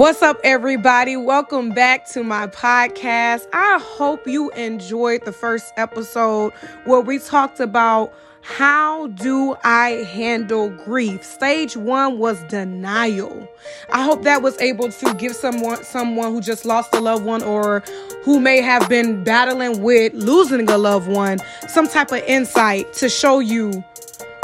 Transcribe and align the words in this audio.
What's 0.00 0.22
up, 0.22 0.40
everybody? 0.42 1.18
Welcome 1.18 1.72
back 1.74 2.08
to 2.12 2.24
my 2.24 2.46
podcast. 2.46 3.46
I 3.52 3.78
hope 3.78 4.26
you 4.26 4.50
enjoyed 4.52 5.26
the 5.26 5.32
first 5.32 5.74
episode 5.76 6.54
where 6.86 7.02
we 7.02 7.18
talked 7.18 7.60
about 7.60 8.14
how 8.40 9.08
do 9.08 9.56
I 9.62 10.06
handle 10.10 10.70
grief? 10.70 11.22
Stage 11.22 11.76
one 11.76 12.18
was 12.18 12.42
denial. 12.44 13.46
I 13.92 14.02
hope 14.02 14.22
that 14.22 14.40
was 14.40 14.58
able 14.58 14.90
to 14.90 15.14
give 15.16 15.36
someone 15.36 15.84
someone 15.84 16.32
who 16.32 16.40
just 16.40 16.64
lost 16.64 16.94
a 16.94 17.00
loved 17.00 17.26
one 17.26 17.42
or 17.42 17.80
who 18.22 18.40
may 18.40 18.62
have 18.62 18.88
been 18.88 19.22
battling 19.22 19.82
with 19.82 20.14
losing 20.14 20.66
a 20.70 20.78
loved 20.78 21.08
one 21.08 21.40
some 21.68 21.86
type 21.86 22.10
of 22.10 22.22
insight 22.22 22.90
to 22.94 23.10
show 23.10 23.38
you 23.38 23.84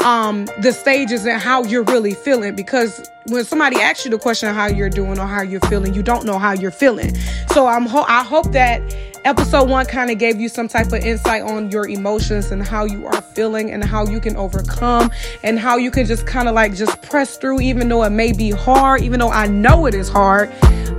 um 0.03 0.45
the 0.61 0.71
stages 0.71 1.25
and 1.25 1.41
how 1.41 1.63
you're 1.63 1.83
really 1.83 2.13
feeling. 2.13 2.55
Because 2.55 3.09
when 3.27 3.43
somebody 3.43 3.77
asks 3.77 4.05
you 4.05 4.11
the 4.11 4.17
question 4.17 4.47
of 4.49 4.55
how 4.55 4.67
you're 4.67 4.89
doing 4.89 5.19
or 5.19 5.27
how 5.27 5.41
you're 5.41 5.59
feeling 5.61 5.93
you 5.93 6.01
don't 6.03 6.25
know 6.25 6.39
how 6.39 6.53
you're 6.53 6.71
feeling. 6.71 7.15
So 7.51 7.67
i'm 7.67 7.85
ho- 7.85 8.05
i 8.07 8.23
hope 8.23 8.51
that 8.51 8.81
episode 9.25 9.69
one 9.69 9.85
kind 9.85 10.09
of 10.09 10.17
gave 10.17 10.39
you 10.39 10.47
some 10.47 10.67
type 10.67 10.87
of 10.87 11.03
insight 11.03 11.41
on 11.41 11.69
your 11.71 11.87
emotions 11.87 12.51
and 12.51 12.65
how 12.65 12.85
you 12.85 13.05
are 13.07 13.21
feeling 13.21 13.71
and 13.71 13.83
how 13.83 14.05
you 14.05 14.21
can 14.21 14.37
overcome 14.37 15.11
and 15.43 15.59
how 15.59 15.75
you 15.75 15.91
can 15.91 16.05
just 16.05 16.25
kind 16.25 16.47
of 16.47 16.55
like 16.55 16.73
just 16.73 17.01
press 17.01 17.35
through 17.35 17.59
even 17.59 17.89
though 17.89 18.03
it 18.03 18.11
may 18.11 18.31
be 18.31 18.51
hard 18.51 19.01
even 19.01 19.19
though 19.19 19.31
i 19.31 19.47
know 19.47 19.85
it 19.87 19.93
is 19.93 20.07
hard. 20.07 20.49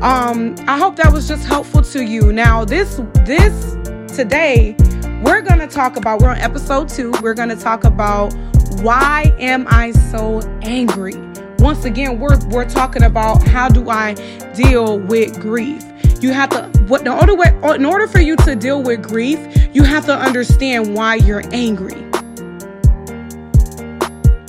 Um 0.03 0.55
i 0.67 0.77
hope 0.77 0.97
that 0.97 1.13
was 1.13 1.27
just 1.29 1.47
helpful 1.47 1.83
to 1.83 2.05
you. 2.05 2.33
Now 2.33 2.65
this 2.65 3.01
this 3.25 3.77
today 4.15 4.77
we're 5.23 5.41
gonna 5.41 5.67
talk 5.67 5.97
about 5.97 6.21
we're 6.21 6.29
on 6.29 6.39
episode 6.39 6.89
two 6.89 7.13
we're 7.23 7.35
gonna 7.35 7.57
talk 7.57 7.85
about 7.85 8.35
why 8.83 9.35
am 9.39 9.67
I 9.69 9.93
so 9.93 10.41
angry? 10.63 11.15
Once 11.59 11.85
again, 11.85 12.19
we're 12.21 12.39
we're 12.49 12.69
talking 12.69 13.03
about 13.03 13.47
how 13.47 13.69
do 13.69 13.91
I 13.91 14.15
deal 14.55 14.99
with 14.99 15.41
grief. 15.41 15.83
You 16.21 16.33
have 16.33 16.51
to 16.51 16.69
what 16.87 17.05
the 17.05 17.13
order 17.13 17.35
way 17.35 17.49
in 17.75 17.85
order 17.85 18.07
for 18.07 18.21
you 18.21 18.37
to 18.37 18.55
deal 18.55 18.83
with 18.83 19.03
grief, 19.03 19.39
you 19.73 19.83
have 19.83 20.07
to 20.07 20.17
understand 20.17 20.95
why 20.95 21.17
you're 21.17 21.43
angry. 21.53 21.97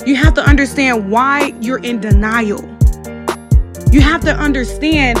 You 0.06 0.16
have 0.16 0.34
to 0.34 0.42
understand 0.42 1.10
why 1.10 1.52
you're 1.60 1.78
in 1.78 2.00
denial. 2.00 2.62
You 3.92 4.00
have 4.00 4.22
to 4.22 4.34
understand 4.34 5.18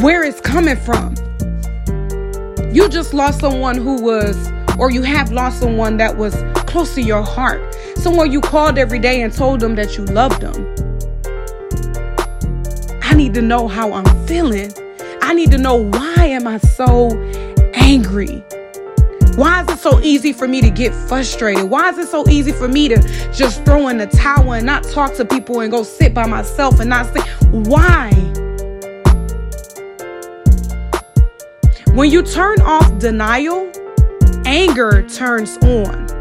where 0.00 0.22
it's 0.22 0.40
coming 0.40 0.76
from. 0.76 1.14
You 2.72 2.88
just 2.88 3.12
lost 3.12 3.40
someone 3.40 3.76
who 3.76 4.00
was 4.00 4.50
or 4.78 4.90
you 4.90 5.02
have 5.02 5.30
lost 5.30 5.60
someone 5.60 5.98
that 5.98 6.16
was 6.16 6.34
close 6.66 6.94
to 6.94 7.02
your 7.02 7.22
heart, 7.22 7.60
someone 8.00 8.32
you 8.32 8.40
called 8.40 8.78
every 8.78 8.98
day 8.98 9.22
and 9.22 9.32
told 9.32 9.60
them 9.60 9.74
that 9.74 9.96
you 9.96 10.04
loved 10.06 10.40
them. 10.40 10.74
I 13.02 13.14
need 13.14 13.34
to 13.34 13.42
know 13.42 13.68
how 13.68 13.92
I'm 13.92 14.26
feeling. 14.26 14.72
I 15.20 15.34
need 15.34 15.50
to 15.50 15.58
know 15.58 15.76
why 15.76 16.14
am 16.26 16.46
I 16.46 16.58
so 16.58 17.10
angry? 17.74 18.42
Why 19.36 19.62
is 19.62 19.68
it 19.68 19.78
so 19.78 20.00
easy 20.00 20.32
for 20.32 20.48
me 20.48 20.60
to 20.60 20.70
get 20.70 20.94
frustrated? 20.94 21.70
Why 21.70 21.90
is 21.90 21.98
it 21.98 22.08
so 22.08 22.28
easy 22.28 22.52
for 22.52 22.68
me 22.68 22.88
to 22.88 22.96
just 23.32 23.64
throw 23.64 23.88
in 23.88 23.98
the 23.98 24.06
towel 24.06 24.52
and 24.52 24.66
not 24.66 24.84
talk 24.84 25.14
to 25.14 25.24
people 25.24 25.60
and 25.60 25.70
go 25.70 25.82
sit 25.82 26.14
by 26.14 26.26
myself 26.26 26.80
and 26.80 26.90
not 26.90 27.06
say, 27.14 27.20
why? 27.50 28.10
When 31.94 32.10
you 32.10 32.22
turn 32.22 32.60
off 32.62 32.98
denial, 32.98 33.70
anger 34.46 35.06
turns 35.08 35.56
on. 35.58 36.19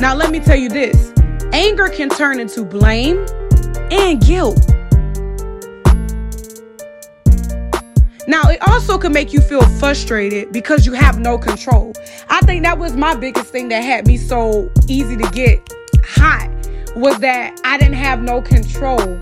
Now, 0.00 0.14
let 0.14 0.30
me 0.30 0.40
tell 0.40 0.56
you 0.56 0.70
this 0.70 1.12
anger 1.52 1.90
can 1.90 2.08
turn 2.08 2.40
into 2.40 2.64
blame 2.64 3.26
and 3.90 4.18
guilt. 4.18 4.58
Now, 8.26 8.48
it 8.48 8.62
also 8.66 8.96
can 8.96 9.12
make 9.12 9.34
you 9.34 9.42
feel 9.42 9.60
frustrated 9.78 10.52
because 10.52 10.86
you 10.86 10.94
have 10.94 11.18
no 11.18 11.36
control. 11.36 11.92
I 12.30 12.40
think 12.40 12.62
that 12.64 12.78
was 12.78 12.96
my 12.96 13.14
biggest 13.14 13.52
thing 13.52 13.68
that 13.68 13.82
had 13.82 14.06
me 14.06 14.16
so 14.16 14.70
easy 14.88 15.18
to 15.18 15.30
get 15.32 15.60
hot 16.02 16.48
was 16.96 17.18
that 17.18 17.60
I 17.64 17.76
didn't 17.76 17.94
have 17.94 18.22
no 18.22 18.40
control. 18.40 19.18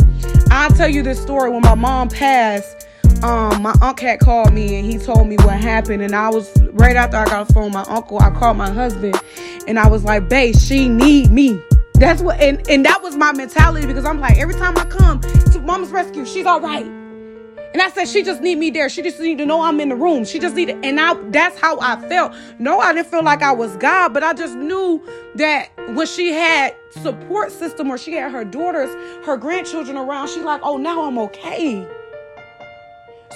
I'll 0.50 0.70
tell 0.70 0.88
you 0.88 1.02
this 1.02 1.20
story 1.20 1.50
when 1.50 1.62
my 1.62 1.74
mom 1.74 2.08
passed 2.08 2.87
um, 3.24 3.62
my 3.62 3.74
uncle 3.82 4.06
had 4.06 4.20
called 4.20 4.52
me 4.52 4.78
and 4.78 4.90
he 4.90 4.98
told 4.98 5.26
me 5.28 5.36
what 5.36 5.58
happened. 5.58 6.02
And 6.02 6.14
I 6.14 6.28
was 6.28 6.52
right 6.72 6.96
after 6.96 7.16
I 7.16 7.24
got 7.24 7.50
a 7.50 7.52
phone, 7.52 7.72
my 7.72 7.84
uncle, 7.88 8.18
I 8.20 8.30
called 8.30 8.56
my 8.56 8.70
husband 8.70 9.20
and 9.66 9.78
I 9.78 9.88
was 9.88 10.04
like, 10.04 10.28
babe, 10.28 10.56
she 10.56 10.88
need 10.88 11.30
me. 11.30 11.60
That's 11.94 12.22
what 12.22 12.40
and, 12.40 12.66
and 12.68 12.84
that 12.84 13.02
was 13.02 13.16
my 13.16 13.32
mentality 13.32 13.86
because 13.86 14.04
I'm 14.04 14.20
like, 14.20 14.38
every 14.38 14.54
time 14.54 14.76
I 14.78 14.84
come 14.84 15.20
to 15.20 15.60
mama's 15.60 15.90
rescue, 15.90 16.24
she's 16.24 16.46
all 16.46 16.60
right. 16.60 16.86
And 16.86 17.82
I 17.82 17.90
said, 17.90 18.08
she 18.08 18.22
just 18.22 18.40
need 18.40 18.56
me 18.56 18.70
there. 18.70 18.88
She 18.88 19.02
just 19.02 19.20
need 19.20 19.38
to 19.38 19.46
know 19.46 19.62
I'm 19.62 19.78
in 19.80 19.90
the 19.90 19.96
room. 19.96 20.24
She 20.24 20.38
just 20.38 20.54
need 20.54 20.70
and 20.70 21.00
I 21.00 21.14
that's 21.30 21.58
how 21.58 21.78
I 21.80 22.00
felt. 22.08 22.34
No, 22.58 22.78
I 22.80 22.92
didn't 22.92 23.08
feel 23.08 23.24
like 23.24 23.42
I 23.42 23.52
was 23.52 23.76
God, 23.76 24.14
but 24.14 24.22
I 24.22 24.32
just 24.32 24.54
knew 24.54 25.04
that 25.34 25.70
when 25.94 26.06
she 26.06 26.32
had 26.32 26.74
support 26.90 27.52
system 27.52 27.90
or 27.90 27.98
she 27.98 28.12
had 28.12 28.32
her 28.32 28.44
daughters, 28.44 28.90
her 29.26 29.36
grandchildren 29.36 29.96
around, 29.96 30.28
she 30.28 30.40
like, 30.40 30.60
oh 30.62 30.76
now 30.76 31.02
I'm 31.02 31.18
okay. 31.18 31.86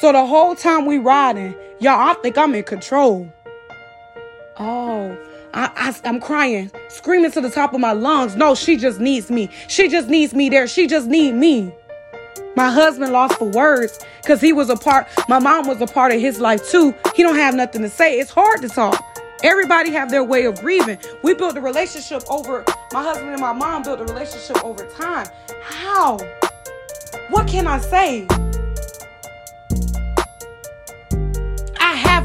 So 0.03 0.11
the 0.11 0.27
whole 0.27 0.57
time 0.57 0.85
we 0.85 0.99
riding, 0.99 1.55
y'all, 1.79 1.93
I 1.93 2.15
think 2.15 2.37
I'm 2.37 2.57
in 2.57 2.65
control. 2.65 3.33
Oh, 4.59 5.17
I, 5.55 5.71
I, 5.77 5.95
I'm 6.05 6.19
crying, 6.19 6.73
screaming 6.89 7.31
to 7.31 7.41
the 7.41 7.51
top 7.51 7.73
of 7.73 7.79
my 7.79 7.93
lungs. 7.93 8.35
No, 8.35 8.57
she 8.57 8.77
just 8.77 8.99
needs 8.99 9.31
me. 9.31 9.49
She 9.69 9.87
just 9.87 10.09
needs 10.09 10.35
me 10.35 10.49
there. 10.49 10.67
She 10.67 10.89
just 10.89 11.07
need 11.07 11.37
me. 11.37 11.73
My 12.57 12.69
husband 12.69 13.13
lost 13.13 13.39
for 13.39 13.45
words 13.45 14.01
because 14.21 14.41
he 14.41 14.53
was 14.53 14.71
a 14.71 14.77
part. 14.77 15.07
My 15.29 15.39
mom 15.39 15.69
was 15.69 15.81
a 15.81 15.87
part 15.87 16.11
of 16.11 16.21
his 16.21 16.41
life 16.41 16.69
too. 16.69 16.93
He 17.15 17.23
don't 17.23 17.37
have 17.37 17.55
nothing 17.55 17.83
to 17.83 17.89
say. 17.89 18.19
It's 18.19 18.33
hard 18.33 18.61
to 18.63 18.69
talk. 18.69 19.01
Everybody 19.45 19.93
have 19.93 20.11
their 20.11 20.25
way 20.25 20.47
of 20.47 20.61
grieving. 20.61 20.99
We 21.23 21.35
built 21.35 21.57
a 21.57 21.61
relationship 21.61 22.25
over. 22.29 22.65
My 22.93 23.05
husband 23.05 23.31
and 23.31 23.41
my 23.41 23.53
mom 23.53 23.85
built 23.85 24.01
a 24.01 24.05
relationship 24.13 24.65
over 24.65 24.85
time. 24.97 25.29
How? 25.63 26.19
What 27.31 27.47
can 27.47 27.69
I 27.69 27.79
say? 27.79 28.27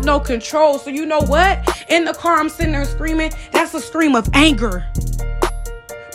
No 0.07 0.19
control. 0.21 0.79
So 0.79 0.89
you 0.89 1.05
know 1.05 1.19
what? 1.19 1.85
In 1.89 2.05
the 2.05 2.13
car, 2.13 2.37
I'm 2.37 2.47
sitting 2.47 2.71
there 2.71 2.85
screaming. 2.85 3.31
That's 3.51 3.73
a 3.73 3.81
scream 3.81 4.15
of 4.15 4.27
anger. 4.33 4.87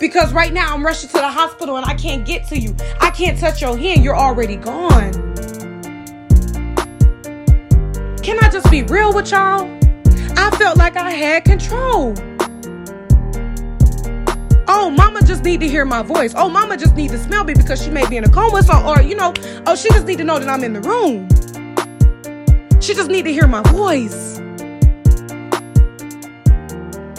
Because 0.01 0.33
right 0.33 0.53
now 0.53 0.75
I'm 0.75 0.85
rushing 0.85 1.11
to 1.11 1.19
the 1.19 1.29
hospital 1.29 1.77
and 1.77 1.85
I 1.85 1.95
can't 1.95 2.25
get 2.25 2.49
to 2.49 2.59
you. 2.59 2.75
I 3.01 3.11
can't 3.11 3.39
touch 3.39 3.61
your 3.61 3.77
hand. 3.77 4.03
You're 4.03 4.17
already 4.17 4.57
gone. 4.57 5.13
Can 8.23 8.43
I 8.43 8.49
just 8.51 8.69
be 8.71 8.83
real 8.85 9.13
with 9.13 9.31
y'all? 9.31 9.69
I 10.39 10.51
felt 10.57 10.79
like 10.79 10.97
I 10.97 11.11
had 11.11 11.45
control. 11.45 12.15
Oh, 14.69 14.89
mama 14.89 15.23
just 15.23 15.45
need 15.45 15.61
to 15.61 15.69
hear 15.69 15.85
my 15.85 16.03
voice. 16.03 16.33
Oh, 16.35 16.49
mama 16.49 16.79
just 16.79 16.97
need 16.97 17.11
to 17.11 17.19
smell 17.19 17.45
me 17.45 17.53
because 17.53 17.83
she 17.85 17.91
may 17.91 18.09
be 18.09 18.17
in 18.17 18.25
a 18.25 18.31
coma. 18.31 18.63
So, 18.63 18.83
or 18.87 19.03
you 19.03 19.17
know, 19.17 19.35
oh, 19.67 19.77
she 19.77 19.91
just 19.91 20.07
need 20.07 20.17
to 20.17 20.25
know 20.25 20.39
that 20.39 20.49
I'm 20.49 20.65
in 20.65 20.73
the 20.73 20.81
room. 20.81 21.29
She 22.83 22.95
just 22.95 23.11
need 23.11 23.25
to 23.27 23.33
hear 23.33 23.47
my 23.47 23.63
voice. 23.71 24.41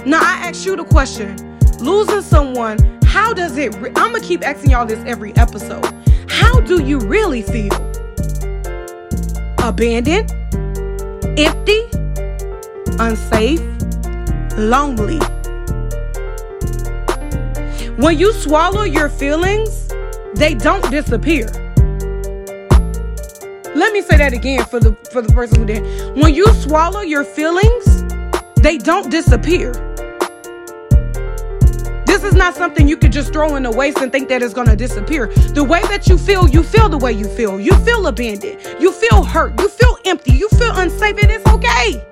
Now 0.06 0.20
I 0.20 0.42
ask 0.44 0.66
you 0.66 0.76
the 0.76 0.84
question: 0.84 1.38
losing 1.80 2.22
someone, 2.22 2.78
how 3.06 3.34
does 3.34 3.56
it? 3.56 3.74
Re- 3.76 3.92
I'm 3.96 4.12
gonna 4.12 4.20
keep 4.20 4.46
asking 4.46 4.72
y'all 4.72 4.86
this 4.86 5.02
every 5.06 5.34
episode. 5.38 5.86
How 6.28 6.60
do 6.60 6.84
you 6.84 7.00
really 7.00 7.44
feel? 7.44 7.74
Abandoned, 9.60 10.34
empty, 11.40 11.88
unsafe, 13.00 13.62
lonely. 14.58 15.20
When 17.96 18.20
you 18.20 18.34
swallow 18.34 18.84
your 18.84 19.08
feelings, 19.08 19.88
they 20.34 20.56
don't 20.56 20.92
disappear. 20.92 21.63
Let 23.94 24.02
me 24.02 24.10
say 24.10 24.18
that 24.18 24.34
again 24.34 24.66
for 24.66 24.80
the 24.80 24.96
for 25.12 25.22
the 25.22 25.32
person 25.32 25.60
who 25.60 25.66
did. 25.68 26.18
When 26.18 26.34
you 26.34 26.48
swallow 26.56 27.02
your 27.02 27.24
feelings, 27.24 28.04
they 28.56 28.80
don't 28.80 29.12
disappear. 29.12 29.72
This 32.08 32.24
is 32.24 32.34
not 32.34 32.56
something 32.56 32.88
you 32.88 32.98
could 32.98 33.12
just 33.12 33.32
throw 33.32 33.56
in 33.56 33.62
the 33.62 33.70
waste 33.70 34.00
and 34.00 34.12
think 34.12 34.30
that 34.30 34.42
it's 34.42 34.56
to 34.56 34.76
disappear. 34.76 35.28
The 35.28 35.64
way 35.64 35.84
that 35.84 36.08
you 36.08 36.18
feel, 36.18 36.50
you 36.50 36.64
feel 36.64 36.90
the 36.90 36.98
way 36.98 37.12
you 37.12 37.26
feel. 37.26 37.60
You 37.60 37.74
feel 37.86 38.08
abandoned. 38.08 38.58
You 38.80 38.92
feel 38.92 39.24
hurt. 39.24 39.60
You 39.62 39.70
feel 39.70 39.96
empty. 40.06 40.34
You 40.34 40.50
feel 40.50 40.76
unsafe. 40.76 41.16
And 41.22 41.30
it's 41.30 41.48
okay 41.48 42.04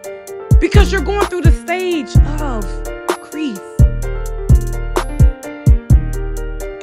because 0.59 0.91
you're 0.91 1.01
going 1.01 1.25
through 1.25 1.41
the 1.41 1.51
stage 1.51 2.15
of 2.41 2.63
grief. 3.31 3.57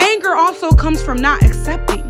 Anger 0.00 0.34
also 0.34 0.72
comes 0.72 1.00
from 1.00 1.18
not 1.18 1.40
accepting. 1.44 2.07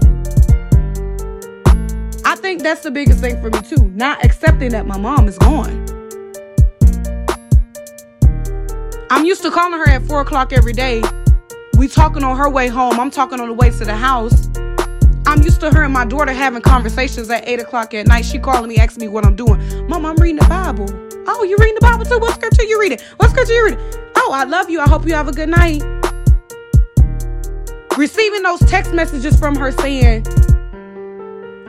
Think 2.49 2.63
that's 2.63 2.81
the 2.81 2.91
biggest 2.91 3.21
thing 3.21 3.39
for 3.43 3.51
me 3.51 3.61
too. 3.61 3.93
Not 3.95 4.25
accepting 4.25 4.71
that 4.71 4.87
my 4.87 4.97
mom 4.97 5.29
is 5.29 5.37
gone. 5.37 5.85
I'm 9.11 9.27
used 9.27 9.43
to 9.43 9.51
calling 9.51 9.79
her 9.79 9.87
at 9.87 10.01
four 10.07 10.23
o'clock 10.23 10.55
every 10.55 10.73
day. 10.73 11.03
We 11.77 11.89
talking 11.89 12.25
on 12.25 12.39
her 12.39 12.49
way 12.49 12.69
home. 12.69 12.99
I'm 12.99 13.11
talking 13.11 13.39
on 13.39 13.49
the 13.49 13.53
way 13.53 13.69
to 13.69 13.85
the 13.85 13.95
house. 13.95 14.49
I'm 15.27 15.43
used 15.43 15.61
to 15.61 15.71
her 15.71 15.83
and 15.83 15.93
my 15.93 16.07
daughter 16.07 16.33
having 16.33 16.63
conversations 16.63 17.29
at 17.29 17.47
8 17.47 17.61
o'clock 17.61 17.93
at 17.93 18.07
night. 18.07 18.25
She 18.25 18.39
calling 18.39 18.71
me, 18.71 18.79
asking 18.79 19.03
me 19.03 19.09
what 19.09 19.27
I'm 19.27 19.37
doing. 19.37 19.87
Mom, 19.87 20.07
I'm 20.07 20.17
reading 20.17 20.37
the 20.37 20.49
Bible. 20.49 20.87
Oh, 21.27 21.45
you 21.45 21.55
reading 21.59 21.75
the 21.75 21.83
Bible 21.83 22.07
too? 22.07 22.19
What 22.19 22.35
scripture 22.35 22.63
you 22.63 22.81
reading? 22.81 22.99
What 23.19 23.29
scripture 23.29 23.53
you 23.53 23.65
reading? 23.67 23.81
Oh, 24.17 24.31
I 24.33 24.45
love 24.45 24.71
you. 24.71 24.81
I 24.81 24.89
hope 24.89 25.07
you 25.07 25.13
have 25.13 25.29
a 25.29 25.33
good 25.33 25.51
night. 25.51 25.83
Receiving 27.99 28.43
those 28.43 28.61
text 28.61 28.95
messages 28.95 29.39
from 29.39 29.55
her 29.55 29.71
saying, 29.71 30.25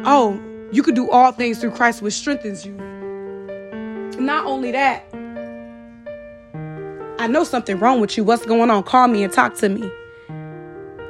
Oh, 0.06 0.42
you 0.71 0.83
can 0.83 0.94
do 0.94 1.10
all 1.10 1.31
things 1.31 1.60
through 1.60 1.71
Christ, 1.71 2.01
which 2.01 2.13
strengthens 2.13 2.66
you. 2.66 2.74
Not 4.19 4.45
only 4.45 4.71
that, 4.71 5.04
I 7.19 7.27
know 7.27 7.44
something 7.44 7.80
wrong 7.80 8.00
with 8.00 8.18
you. 8.18 8.24
What's 8.24 8.45
going 8.45 8.69
on? 8.69 8.83
Call 8.83 9.07
me 9.07 9.24
and 9.24 9.33
talk 9.33 9.56
to 9.56 9.69
me. 9.69 9.89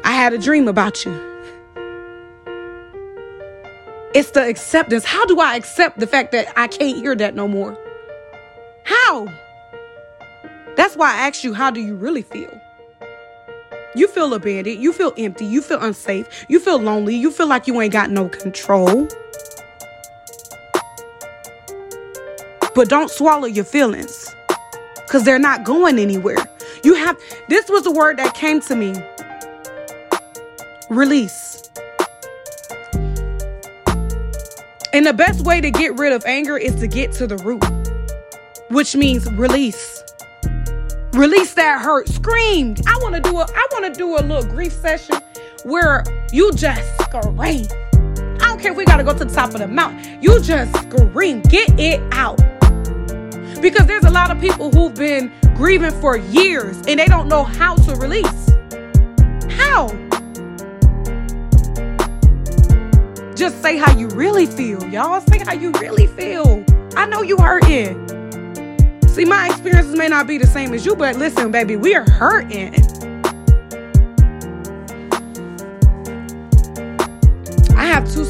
I 0.03 0.11
had 0.11 0.33
a 0.33 0.37
dream 0.37 0.67
about 0.67 1.05
you. 1.05 1.11
It's 4.15 4.31
the 4.31 4.47
acceptance. 4.47 5.05
How 5.05 5.25
do 5.27 5.39
I 5.39 5.55
accept 5.55 5.99
the 5.99 6.07
fact 6.07 6.31
that 6.31 6.51
I 6.57 6.67
can't 6.67 6.97
hear 6.97 7.15
that 7.15 7.35
no 7.35 7.47
more? 7.47 7.77
How? 8.83 9.27
That's 10.75 10.95
why 10.95 11.13
I 11.13 11.27
asked 11.27 11.43
you, 11.43 11.53
how 11.53 11.69
do 11.69 11.79
you 11.79 11.95
really 11.95 12.23
feel? 12.23 12.49
You 13.95 14.07
feel 14.07 14.33
abandoned. 14.33 14.81
You 14.81 14.93
feel 14.93 15.13
empty. 15.17 15.45
You 15.45 15.61
feel 15.61 15.79
unsafe. 15.81 16.45
You 16.47 16.59
feel 16.59 16.79
lonely. 16.79 17.15
You 17.15 17.31
feel 17.31 17.47
like 17.47 17.67
you 17.67 17.79
ain't 17.81 17.93
got 17.93 18.09
no 18.09 18.29
control. 18.29 19.07
But 22.79 22.87
don't 22.87 23.11
swallow 23.11 23.45
your 23.45 23.65
feelings 23.65 24.33
because 24.95 25.25
they're 25.25 25.37
not 25.37 25.65
going 25.65 25.99
anywhere. 25.99 26.37
You 26.81 26.93
have, 26.93 27.19
this 27.49 27.67
was 27.67 27.85
a 27.85 27.91
word 27.91 28.15
that 28.19 28.33
came 28.35 28.61
to 28.61 28.73
me 28.73 28.93
release. 30.89 31.69
And 34.93 35.05
the 35.05 35.11
best 35.11 35.43
way 35.43 35.59
to 35.59 35.69
get 35.69 35.99
rid 35.99 36.13
of 36.13 36.23
anger 36.25 36.57
is 36.57 36.73
to 36.75 36.87
get 36.87 37.11
to 37.15 37.27
the 37.27 37.35
root, 37.39 37.65
which 38.69 38.95
means 38.95 39.29
release. 39.33 40.01
Release 41.11 41.55
that 41.55 41.81
hurt. 41.81 42.07
Scream. 42.07 42.75
I 42.87 42.97
want 43.01 43.13
to 43.13 43.19
do 43.19 43.39
a 43.39 43.41
I 43.41 43.67
want 43.73 43.93
to 43.93 43.97
do 43.97 44.15
a 44.15 44.21
little 44.21 44.49
grief 44.49 44.71
session 44.71 45.17
where 45.65 46.05
you 46.31 46.53
just 46.53 46.97
scream. 47.01 47.35
I 47.35 48.47
don't 48.47 48.61
care 48.61 48.71
if 48.71 48.77
we 48.77 48.85
got 48.85 48.97
to 48.97 49.03
go 49.03 49.11
to 49.11 49.25
the 49.25 49.35
top 49.35 49.53
of 49.53 49.59
the 49.59 49.67
mountain. 49.67 50.23
You 50.23 50.39
just 50.39 50.73
scream. 50.83 51.41
Get 51.41 51.77
it 51.77 52.01
out. 52.13 52.39
Because 53.61 53.85
there's 53.87 54.05
a 54.05 54.09
lot 54.09 54.31
of 54.31 54.39
people 54.39 54.71
who've 54.71 54.95
been 54.95 55.31
grieving 55.55 55.91
for 55.99 56.17
years 56.17 56.77
and 56.87 56.99
they 56.99 57.07
don't 57.07 57.27
know 57.27 57.43
how 57.43 57.75
to 57.75 57.95
release. 57.95 58.49
How? 59.51 59.89
Just 63.35 63.61
say 63.61 63.77
how 63.77 63.97
you 63.97 64.07
really 64.09 64.45
feel, 64.45 64.83
y'all. 64.89 65.21
Say 65.21 65.39
how 65.39 65.53
you 65.53 65.71
really 65.73 66.07
feel. 66.07 66.63
I 66.95 67.05
know 67.05 67.21
you 67.21 67.37
hurting. 67.37 68.07
See, 69.07 69.25
my 69.25 69.49
experiences 69.49 69.95
may 69.95 70.07
not 70.07 70.27
be 70.27 70.37
the 70.37 70.47
same 70.47 70.73
as 70.73 70.85
you, 70.85 70.95
but 70.95 71.17
listen, 71.17 71.51
baby, 71.51 71.75
we 71.75 71.95
are 71.95 72.09
hurting. 72.09 72.88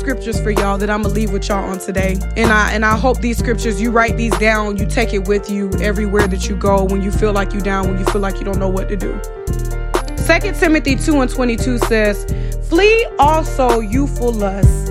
Scriptures 0.10 0.42
for 0.42 0.50
y'all 0.50 0.76
that 0.76 0.90
I'm 0.90 1.04
gonna 1.04 1.14
leave 1.14 1.32
with 1.32 1.48
y'all 1.50 1.64
on 1.64 1.78
today. 1.78 2.18
And 2.36 2.52
I 2.52 2.72
and 2.72 2.84
I 2.84 2.98
hope 2.98 3.20
these 3.20 3.38
scriptures 3.38 3.80
you 3.80 3.92
write 3.92 4.18
these 4.18 4.36
down, 4.40 4.76
you 4.76 4.88
take 4.88 5.14
it 5.14 5.28
with 5.28 5.52
you 5.52 5.70
everywhere 5.80 6.28
that 6.28 6.50
you 6.50 6.56
go 6.56 6.84
when 6.84 7.04
you 7.04 7.12
feel 7.12 7.32
like 7.32 7.54
you 7.54 7.62
down, 7.62 7.88
when 7.88 8.00
you 8.00 8.06
feel 8.06 8.20
like 8.20 8.40
you 8.40 8.44
don't 8.44 8.58
know 8.58 8.70
what 8.70 8.90
to 8.90 8.98
do. 8.98 9.22
2 10.26 10.54
Timothy 10.60 10.96
2 10.96 11.22
and 11.22 11.30
22 11.30 11.78
says, 11.78 12.26
Flee 12.68 13.08
also 13.20 13.82
youthful 13.82 14.34
lusts 14.34 14.90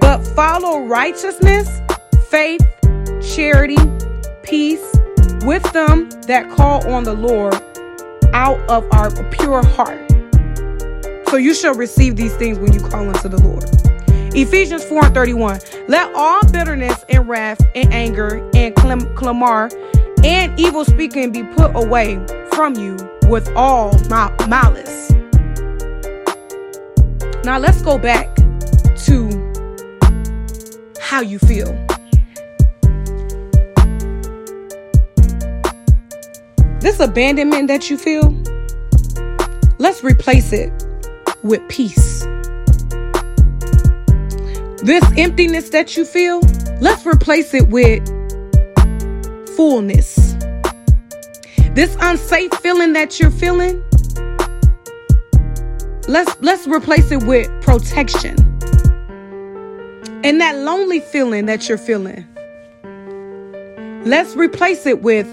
but 0.00 0.24
follow 0.36 0.86
righteousness, 0.86 1.80
faith, 2.28 2.62
charity, 3.34 3.78
peace 4.44 4.84
with 5.44 5.64
them 5.72 6.08
that 6.28 6.48
call 6.56 6.88
on 6.88 7.02
the 7.02 7.14
Lord 7.14 7.54
out 8.32 8.60
of 8.70 8.86
our 8.92 9.10
pure 9.30 9.64
heart. 9.66 9.98
So 11.28 11.38
you 11.38 11.54
shall 11.54 11.74
receive 11.74 12.14
these 12.14 12.36
things 12.36 12.60
when 12.60 12.72
you 12.72 12.78
call 12.78 13.08
unto 13.08 13.28
the 13.28 13.42
Lord. 13.42 13.83
Ephesians 14.34 14.84
4 14.84 15.04
and 15.06 15.14
31. 15.14 15.60
Let 15.86 16.12
all 16.14 16.42
bitterness 16.50 17.04
and 17.08 17.28
wrath 17.28 17.60
and 17.76 17.92
anger 17.94 18.50
and 18.54 18.74
clamor 18.74 19.68
and 20.24 20.58
evil 20.58 20.84
speaking 20.84 21.30
be 21.30 21.44
put 21.44 21.70
away 21.76 22.16
from 22.52 22.74
you 22.74 22.96
with 23.28 23.48
all 23.54 23.96
my 24.08 24.34
malice. 24.48 25.12
Now 27.44 27.58
let's 27.58 27.80
go 27.82 27.96
back 27.96 28.34
to 29.04 29.28
how 31.00 31.20
you 31.20 31.38
feel. 31.38 31.72
This 36.80 36.98
abandonment 36.98 37.68
that 37.68 37.88
you 37.88 37.96
feel, 37.96 38.34
let's 39.78 40.02
replace 40.02 40.52
it 40.52 40.72
with 41.44 41.66
peace. 41.68 42.26
This 44.84 45.02
emptiness 45.16 45.70
that 45.70 45.96
you 45.96 46.04
feel, 46.04 46.40
let's 46.82 47.06
replace 47.06 47.54
it 47.54 47.68
with 47.68 48.06
fullness. 49.56 50.34
This 51.72 51.96
unsafe 52.00 52.52
feeling 52.56 52.92
that 52.92 53.18
you're 53.18 53.30
feeling, 53.30 53.82
let's 56.06 56.38
let's 56.42 56.66
replace 56.66 57.10
it 57.10 57.22
with 57.22 57.48
protection. 57.62 58.36
And 60.22 60.38
that 60.42 60.54
lonely 60.58 61.00
feeling 61.00 61.46
that 61.46 61.66
you're 61.66 61.78
feeling, 61.78 62.26
let's 64.04 64.36
replace 64.36 64.84
it 64.84 65.00
with 65.00 65.26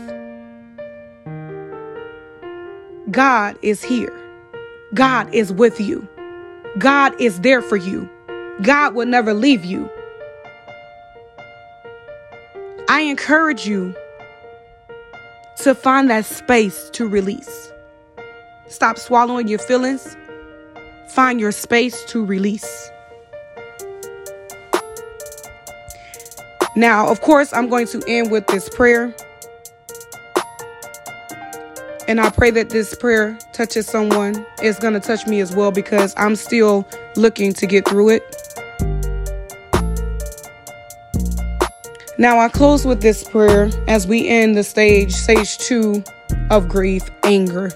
God 3.11 3.59
is 3.61 3.83
here. 3.83 4.17
God 4.93 5.27
is 5.33 5.51
with 5.51 5.81
you. 5.81 6.07
God 6.77 7.19
is 7.19 7.41
there 7.41 7.61
for 7.61 7.75
you. 7.75 8.09
God 8.61 8.93
will 8.93 9.07
never 9.07 9.33
leave 9.33 9.65
you. 9.65 9.89
I 12.87 13.01
encourage 13.01 13.65
you 13.65 13.95
to 15.57 15.73
find 15.73 16.09
that 16.09 16.25
space 16.25 16.89
to 16.91 17.07
release. 17.07 17.71
Stop 18.67 18.97
swallowing 18.97 19.47
your 19.47 19.59
feelings. 19.59 20.15
Find 21.09 21.39
your 21.39 21.51
space 21.51 22.05
to 22.05 22.23
release. 22.23 22.91
Now, 26.75 27.07
of 27.09 27.21
course, 27.21 27.51
I'm 27.53 27.67
going 27.67 27.87
to 27.87 28.03
end 28.07 28.31
with 28.31 28.47
this 28.47 28.69
prayer. 28.69 29.13
And 32.07 32.19
I 32.19 32.29
pray 32.29 32.51
that 32.51 32.69
this 32.69 32.95
prayer 32.95 33.37
touches 33.53 33.87
someone. 33.87 34.45
It's 34.61 34.79
going 34.79 34.93
to 34.93 34.99
touch 34.99 35.27
me 35.27 35.39
as 35.39 35.55
well 35.55 35.71
because 35.71 36.13
I'm 36.17 36.35
still 36.35 36.87
looking 37.15 37.53
to 37.53 37.65
get 37.65 37.87
through 37.87 38.09
it. 38.09 38.40
Now, 42.21 42.37
I 42.37 42.49
close 42.49 42.85
with 42.85 43.01
this 43.01 43.23
prayer 43.23 43.71
as 43.87 44.05
we 44.05 44.27
end 44.27 44.55
the 44.55 44.63
stage, 44.63 45.11
stage 45.11 45.57
two 45.57 46.03
of 46.51 46.69
grief, 46.69 47.01
anger. 47.23 47.71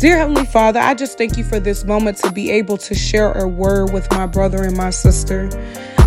Dear 0.00 0.16
Heavenly 0.16 0.46
Father, 0.46 0.80
I 0.80 0.94
just 0.94 1.16
thank 1.16 1.36
you 1.36 1.44
for 1.44 1.60
this 1.60 1.84
moment 1.84 2.16
to 2.18 2.32
be 2.32 2.50
able 2.50 2.76
to 2.78 2.92
share 2.92 3.30
a 3.30 3.46
word 3.46 3.92
with 3.92 4.10
my 4.10 4.26
brother 4.26 4.64
and 4.64 4.76
my 4.76 4.90
sister. 4.90 5.48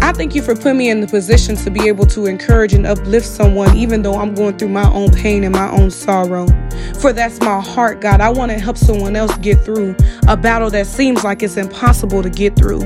I 0.01 0.12
thank 0.12 0.36
you 0.36 0.41
for 0.41 0.53
putting 0.53 0.77
me 0.77 0.89
in 0.89 1.00
the 1.00 1.08
position 1.08 1.55
to 1.55 1.72
be 1.72 1.88
able 1.88 2.05
to 2.08 2.25
encourage 2.25 2.74
and 2.74 2.86
uplift 2.86 3.25
someone, 3.25 3.74
even 3.77 4.01
though 4.01 4.15
I'm 4.15 4.34
going 4.34 4.58
through 4.58 4.69
my 4.69 4.91
own 4.91 5.10
pain 5.12 5.46
and 5.46 5.53
my 5.53 5.72
own 5.72 5.91
sorrow. 5.91 6.46
For 7.00 7.13
that's 7.13 7.39
my 7.39 7.62
heart, 7.62 8.01
God. 8.01 8.19
I 8.19 8.29
want 8.29 8.51
to 8.51 8.60
help 8.60 8.75
someone 8.77 9.15
else 9.15 9.38
get 9.38 9.63
through 9.63 9.96
a 10.27 10.36
battle 10.36 10.69
that 10.72 10.88
seems 10.88 11.24
like 11.24 11.41
it's 11.41 11.55
impossible 11.55 12.22
to 12.22 12.29
get 12.29 12.58
through. 12.58 12.81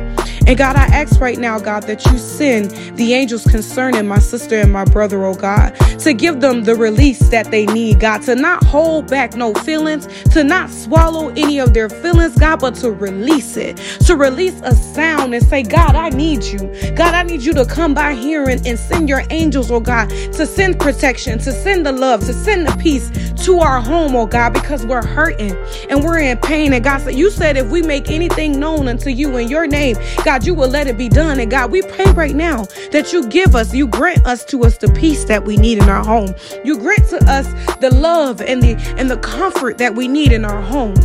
And 0.46 0.58
God, 0.58 0.76
I 0.76 0.86
ask 0.88 1.22
right 1.22 1.40
now, 1.40 1.58
God, 1.58 1.84
that 1.84 2.06
you 2.06 2.18
send 2.18 2.72
the 2.98 3.14
angels 3.14 3.46
concerning 3.46 4.06
my 4.08 4.20
sister 4.20 4.60
and 4.60 4.74
my 4.74 4.84
brother, 4.84 5.24
oh 5.26 5.36
God, 5.36 5.74
to 6.00 6.14
give 6.14 6.42
them 6.42 6.64
the 6.66 6.76
release 6.76 7.30
that 7.30 7.50
they 7.50 7.66
need, 7.68 8.02
God, 8.02 8.24
to 8.24 8.36
not 8.36 8.64
hold 8.66 9.10
back 9.10 9.36
no 9.36 9.54
feelings, 9.54 10.08
to 10.34 10.44
not 10.44 10.70
swallow 10.70 11.30
any 11.30 11.60
of 11.60 11.74
their 11.74 11.90
feelings, 11.90 12.36
God, 12.38 12.60
but 12.60 12.76
to 12.76 12.92
release 12.92 13.56
it, 13.56 13.78
to 14.06 14.18
release 14.18 14.60
a 14.64 14.76
sound 14.76 15.34
and 15.34 15.46
say, 15.46 15.64
God, 15.64 15.96
I 15.96 16.10
need 16.10 16.44
you. 16.44 16.60
God, 16.94 17.14
I 17.14 17.24
need 17.24 17.42
you 17.42 17.54
to 17.54 17.66
come 17.66 17.94
by 17.94 18.14
here 18.14 18.50
and, 18.50 18.66
and 18.68 18.78
send 18.78 19.08
your 19.08 19.24
angels, 19.30 19.72
oh 19.72 19.80
God, 19.80 20.10
to 20.10 20.46
send 20.46 20.78
protection, 20.78 21.40
to 21.40 21.54
send 21.54 21.86
the 21.86 21.94
love, 21.94 22.20
to 22.26 22.34
send 22.34 22.68
the 22.68 22.76
peace 22.78 23.10
to 23.46 23.60
our 23.60 23.82
home, 23.82 24.16
oh 24.16 24.26
God, 24.26 24.54
because 24.54 24.86
we're 24.86 25.06
hurting 25.06 25.56
and 25.90 26.04
we're 26.04 26.20
in 26.20 26.38
pain. 26.38 26.74
And 26.74 26.84
God 26.84 27.00
said, 27.02 27.16
You 27.16 27.30
said 27.30 27.58
if 27.58 27.70
we 27.70 27.82
make 27.82 28.10
anything 28.10 28.60
known 28.60 28.88
unto 28.88 29.10
you 29.10 29.38
in 29.38 29.48
your 29.50 29.68
name, 29.68 29.96
God, 30.34 30.48
you 30.48 30.56
will 30.56 30.68
let 30.68 30.88
it 30.88 30.98
be 30.98 31.10
done. 31.10 31.40
And 31.40 31.52
God, 31.52 31.70
we 31.70 31.84
pray 31.84 32.12
right 32.14 32.34
now 32.34 32.66
that 32.92 33.14
you 33.14 33.28
give 33.28 33.56
us, 33.56 33.72
you 33.72 33.86
grant 33.86 34.26
us 34.26 34.44
to 34.46 34.64
us 34.64 34.80
the 34.80 34.88
peace 34.94 35.26
that 35.26 35.46
we 35.46 35.58
need 35.58 35.78
in 35.78 35.88
our 35.88 36.04
home. 36.04 36.34
You 36.66 36.80
grant 36.80 37.08
to 37.10 37.24
us 37.32 37.46
the 37.76 37.92
love 37.94 38.42
and 38.42 38.60
the 38.60 38.74
and 38.98 39.12
the 39.12 39.18
comfort 39.18 39.78
that 39.78 39.94
we 39.94 40.08
need 40.08 40.32
in 40.32 40.44
our 40.44 40.60
home. 40.60 40.96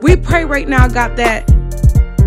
We 0.00 0.16
pray 0.16 0.46
right 0.46 0.66
now, 0.66 0.88
God, 0.88 1.16
that 1.18 1.46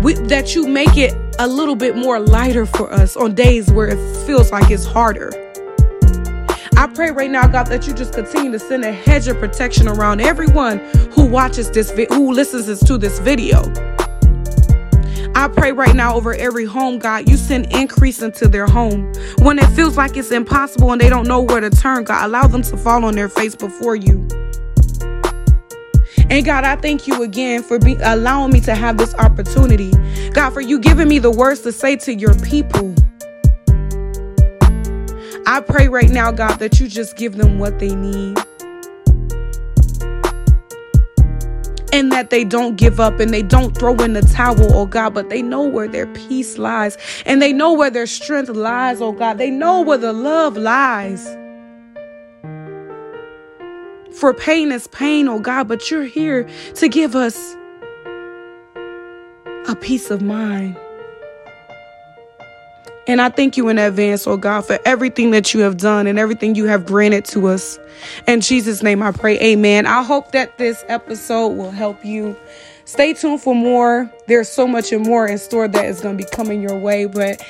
we, 0.04 0.14
that 0.28 0.54
you 0.54 0.68
make 0.68 0.96
it 0.96 1.12
a 1.40 1.48
little 1.48 1.74
bit 1.74 1.96
more 1.96 2.20
lighter 2.20 2.66
for 2.66 2.92
us 2.92 3.16
on 3.16 3.34
days 3.34 3.68
where 3.72 3.88
it 3.88 4.26
feels 4.26 4.52
like 4.52 4.70
it's 4.70 4.86
harder. 4.86 5.32
I 6.76 6.86
pray 6.86 7.10
right 7.10 7.32
now, 7.32 7.48
God, 7.48 7.64
that 7.64 7.88
you 7.88 7.92
just 7.92 8.12
continue 8.12 8.52
to 8.52 8.60
send 8.60 8.84
a 8.84 8.92
hedge 8.92 9.26
of 9.26 9.38
protection 9.38 9.88
around 9.88 10.20
everyone 10.20 10.78
who 11.10 11.26
watches 11.26 11.68
this, 11.72 11.90
vi- 11.90 12.06
who 12.10 12.30
listens 12.30 12.78
to 12.78 12.96
this 12.96 13.18
video. 13.18 13.64
I 15.44 15.48
pray 15.48 15.72
right 15.72 15.94
now 15.94 16.14
over 16.14 16.32
every 16.32 16.64
home, 16.64 16.98
God, 16.98 17.28
you 17.28 17.36
send 17.36 17.70
increase 17.70 18.22
into 18.22 18.48
their 18.48 18.66
home. 18.66 19.12
When 19.40 19.58
it 19.58 19.66
feels 19.72 19.94
like 19.94 20.16
it's 20.16 20.30
impossible 20.30 20.90
and 20.90 20.98
they 20.98 21.10
don't 21.10 21.28
know 21.28 21.42
where 21.42 21.60
to 21.60 21.68
turn, 21.68 22.04
God, 22.04 22.24
allow 22.24 22.46
them 22.46 22.62
to 22.62 22.78
fall 22.78 23.04
on 23.04 23.14
their 23.14 23.28
face 23.28 23.54
before 23.54 23.94
you. 23.94 24.26
And 26.30 26.46
God, 26.46 26.64
I 26.64 26.76
thank 26.76 27.06
you 27.06 27.22
again 27.22 27.62
for 27.62 27.78
be- 27.78 27.98
allowing 28.02 28.54
me 28.54 28.60
to 28.62 28.74
have 28.74 28.96
this 28.96 29.14
opportunity. 29.16 29.90
God, 30.30 30.54
for 30.54 30.62
you 30.62 30.78
giving 30.78 31.08
me 31.08 31.18
the 31.18 31.30
words 31.30 31.60
to 31.60 31.72
say 31.72 31.96
to 31.96 32.14
your 32.14 32.32
people. 32.36 32.94
I 35.46 35.60
pray 35.60 35.88
right 35.88 36.08
now, 36.08 36.32
God, 36.32 36.56
that 36.56 36.80
you 36.80 36.88
just 36.88 37.18
give 37.18 37.36
them 37.36 37.58
what 37.58 37.78
they 37.78 37.94
need. 37.94 38.38
And 41.94 42.10
that 42.10 42.30
they 42.30 42.42
don't 42.42 42.74
give 42.74 42.98
up 42.98 43.20
and 43.20 43.32
they 43.32 43.42
don't 43.42 43.78
throw 43.78 43.94
in 44.02 44.14
the 44.14 44.22
towel, 44.22 44.74
oh 44.76 44.84
God, 44.84 45.14
but 45.14 45.28
they 45.28 45.42
know 45.42 45.62
where 45.62 45.86
their 45.86 46.08
peace 46.08 46.58
lies 46.58 46.98
and 47.24 47.40
they 47.40 47.52
know 47.52 47.72
where 47.72 47.88
their 47.88 48.08
strength 48.08 48.48
lies, 48.48 49.00
oh 49.00 49.12
God. 49.12 49.38
They 49.38 49.48
know 49.48 49.80
where 49.80 49.96
the 49.96 50.12
love 50.12 50.56
lies. 50.56 51.24
For 54.18 54.34
pain 54.34 54.72
is 54.72 54.88
pain, 54.88 55.28
oh 55.28 55.38
God, 55.38 55.68
but 55.68 55.88
you're 55.88 56.02
here 56.02 56.48
to 56.74 56.88
give 56.88 57.14
us 57.14 57.54
a 59.68 59.76
peace 59.80 60.10
of 60.10 60.20
mind. 60.20 60.76
And 63.06 63.20
I 63.20 63.28
thank 63.28 63.56
you 63.56 63.68
in 63.68 63.78
advance, 63.78 64.26
oh 64.26 64.36
God, 64.36 64.62
for 64.62 64.78
everything 64.84 65.30
that 65.32 65.52
you 65.52 65.60
have 65.60 65.76
done 65.76 66.06
and 66.06 66.18
everything 66.18 66.54
you 66.54 66.64
have 66.66 66.86
granted 66.86 67.24
to 67.26 67.48
us. 67.48 67.78
In 68.26 68.40
Jesus' 68.40 68.82
name 68.82 69.02
I 69.02 69.12
pray, 69.12 69.38
amen. 69.40 69.86
I 69.86 70.02
hope 70.02 70.32
that 70.32 70.56
this 70.56 70.84
episode 70.88 71.48
will 71.48 71.70
help 71.70 72.04
you. 72.04 72.36
Stay 72.86 73.12
tuned 73.14 73.40
for 73.40 73.54
more. 73.54 74.10
There's 74.26 74.48
so 74.48 74.66
much 74.66 74.92
and 74.92 75.04
more 75.04 75.26
in 75.26 75.38
store 75.38 75.68
that 75.68 75.84
is 75.84 76.00
going 76.00 76.16
to 76.16 76.24
be 76.24 76.30
coming 76.30 76.62
your 76.62 76.78
way. 76.78 77.06
But 77.06 77.42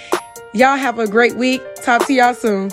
y'all 0.52 0.76
have 0.76 0.98
a 0.98 1.06
great 1.06 1.36
week. 1.36 1.62
Talk 1.76 2.06
to 2.06 2.12
y'all 2.12 2.34
soon. 2.34 2.70